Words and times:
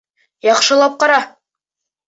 Яҡшылап 0.47 0.97
ҡара. 1.05 1.21